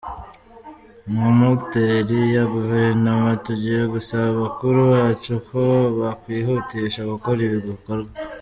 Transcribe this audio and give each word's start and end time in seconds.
Nka 1.11 1.27
moteri 1.39 2.19
ya 2.35 2.43
guverinoma, 2.53 3.29
tugiye 3.45 3.81
gusaba 3.93 4.25
abakuru 4.33 4.79
bacu 4.93 5.33
ko 5.47 5.61
bakwihutisha 5.99 7.01
gukora 7.11 7.39
ibi 7.47 7.59
bikorwa. 7.69 8.09